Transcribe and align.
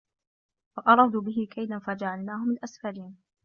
فَأَرادوا 0.75 1.21
بِهِ 1.21 1.47
كَيدًا 1.51 1.79
فَجَعَلناهُمُ 1.79 2.51
الأَسفَلينَ 2.51 3.17